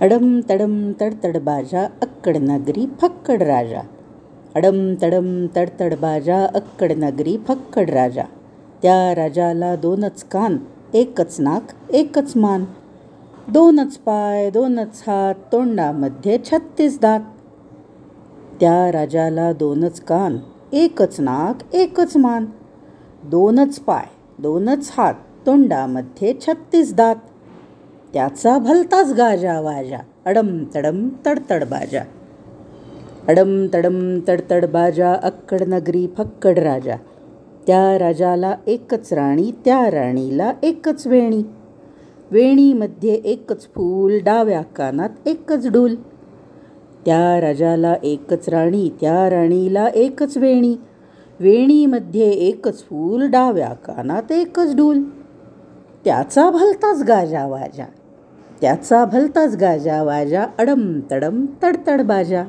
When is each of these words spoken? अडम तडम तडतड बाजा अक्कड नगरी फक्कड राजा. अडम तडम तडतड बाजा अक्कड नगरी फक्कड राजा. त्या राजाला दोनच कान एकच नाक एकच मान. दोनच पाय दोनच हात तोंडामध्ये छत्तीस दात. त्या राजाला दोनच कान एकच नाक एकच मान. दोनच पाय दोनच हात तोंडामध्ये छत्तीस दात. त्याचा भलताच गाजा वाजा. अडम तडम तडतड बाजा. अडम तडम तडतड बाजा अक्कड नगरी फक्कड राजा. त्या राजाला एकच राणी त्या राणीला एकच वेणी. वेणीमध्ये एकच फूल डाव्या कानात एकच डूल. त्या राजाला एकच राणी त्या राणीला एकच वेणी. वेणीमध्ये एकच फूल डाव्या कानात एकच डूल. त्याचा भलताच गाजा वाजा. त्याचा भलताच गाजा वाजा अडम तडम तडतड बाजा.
अडम 0.00 0.40
तडम 0.50 0.92
तडतड 1.00 1.36
बाजा 1.38 1.82
अक्कड 2.02 2.36
नगरी 2.36 2.86
फक्कड 3.00 3.42
राजा. 3.42 3.80
अडम 4.54 4.94
तडम 5.02 5.46
तडतड 5.56 5.94
बाजा 6.00 6.46
अक्कड 6.54 6.92
नगरी 6.92 7.36
फक्कड 7.48 7.90
राजा. 7.90 8.22
त्या 8.82 9.14
राजाला 9.14 9.76
दोनच 9.76 10.24
कान 10.24 10.56
एकच 10.94 11.40
नाक 11.40 11.62
एकच 11.90 12.36
मान. 12.36 12.64
दोनच 13.48 13.96
पाय 13.96 14.50
दोनच 14.50 15.02
हात 15.06 15.34
तोंडामध्ये 15.52 16.38
छत्तीस 16.44 17.00
दात. 17.00 17.20
त्या 18.60 18.92
राजाला 18.92 19.52
दोनच 19.52 20.00
कान 20.00 20.38
एकच 20.72 21.20
नाक 21.20 21.74
एकच 21.74 22.16
मान. 22.16 22.46
दोनच 23.24 23.78
पाय 23.78 24.06
दोनच 24.38 24.92
हात 24.98 25.14
तोंडामध्ये 25.46 26.34
छत्तीस 26.40 26.94
दात. 26.94 27.16
त्याचा 28.14 28.58
भलताच 28.58 29.12
गाजा 29.12 29.60
वाजा. 29.60 29.98
अडम 30.24 30.64
तडम 30.74 31.08
तडतड 31.26 31.64
बाजा. 31.64 32.00
अडम 33.28 33.66
तडम 33.74 34.20
तडतड 34.28 34.66
बाजा 34.66 35.14
अक्कड 35.14 35.62
नगरी 35.62 36.06
फक्कड 36.18 36.58
राजा. 36.58 36.96
त्या 37.66 37.98
राजाला 37.98 38.56
एकच 38.66 39.12
राणी 39.12 39.50
त्या 39.64 39.90
राणीला 39.90 40.52
एकच 40.62 41.06
वेणी. 41.06 41.42
वेणीमध्ये 42.30 43.14
एकच 43.14 43.62
फूल 43.62 44.18
डाव्या 44.18 44.62
कानात 44.62 45.10
एकच 45.26 45.68
डूल. 45.68 45.94
त्या 47.06 47.40
राजाला 47.40 47.94
एकच 48.02 48.48
राणी 48.48 48.88
त्या 49.00 49.30
राणीला 49.30 49.88
एकच 49.94 50.36
वेणी. 50.36 50.76
वेणीमध्ये 51.40 52.30
एकच 52.30 52.82
फूल 52.82 53.26
डाव्या 53.26 53.72
कानात 53.72 54.32
एकच 54.32 54.76
डूल. 54.76 55.02
त्याचा 56.04 56.50
भलताच 56.50 57.02
गाजा 57.02 57.46
वाजा. 57.46 57.84
त्याचा 58.64 59.04
भलताच 59.04 59.56
गाजा 59.56 60.02
वाजा 60.02 60.46
अडम 60.58 61.00
तडम 61.10 61.46
तडतड 61.62 62.02
बाजा. 62.02 62.44